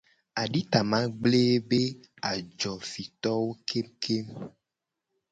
[0.41, 1.81] Aditama gble ebe
[2.31, 4.43] ajofitowo kengukengu.